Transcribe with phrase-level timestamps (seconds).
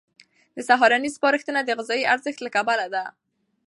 [0.55, 3.03] د سهارنۍ سپارښتنه د غذایي ارزښت له کبله ده.